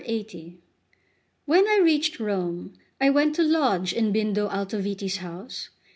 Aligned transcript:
LXXX 0.03 0.55
WHEN 1.45 1.67
I 1.67 1.77
reached 1.77 2.19
Rome, 2.19 2.73
I 2.99 3.11
went 3.11 3.35
to 3.35 3.43
lodge 3.43 3.93
in 3.93 4.11
Bindo 4.11 4.49
Altoviti's 4.49 5.17
house. 5.17 5.69